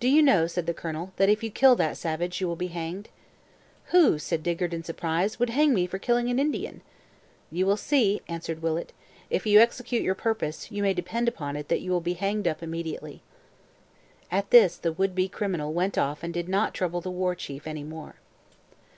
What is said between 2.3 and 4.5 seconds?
you will be hanged?' 'Who,' said